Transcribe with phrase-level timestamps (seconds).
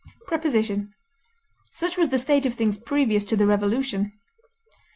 [0.25, 0.95] Preposition:
[1.73, 4.13] Such was the state of things previous to the revolution.